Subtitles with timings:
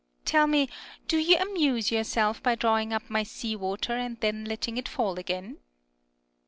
[0.25, 0.67] Tell me;
[1.07, 5.19] do you amuse yourself by drawing up my sea water, and then letting it fall
[5.19, 5.45] again?
[5.45, 5.57] Moon.